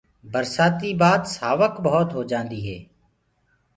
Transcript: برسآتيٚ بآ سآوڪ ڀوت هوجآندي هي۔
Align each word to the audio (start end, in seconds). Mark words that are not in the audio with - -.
برسآتيٚ 0.31 0.97
بآ 0.99 1.11
سآوڪ 1.35 1.73
ڀوت 1.85 2.09
هوجآندي 2.17 2.59
هي۔ 2.67 2.77